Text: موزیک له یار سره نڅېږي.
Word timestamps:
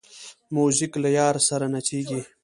موزیک 0.55 0.93
له 1.03 1.09
یار 1.17 1.35
سره 1.47 1.65
نڅېږي. 1.73 2.21